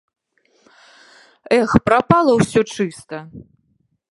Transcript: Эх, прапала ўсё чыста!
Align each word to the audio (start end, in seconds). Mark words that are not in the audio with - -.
Эх, 1.59 1.71
прапала 1.91 2.33
ўсё 2.39 2.61
чыста! 2.77 3.17